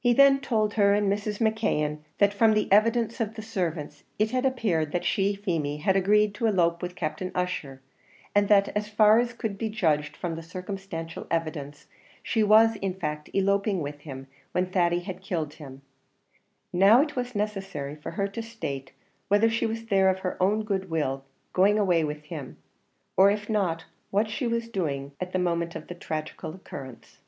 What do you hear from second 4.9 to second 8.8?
that she, Feemy, had agreed to elope with Captain Ussher; and that,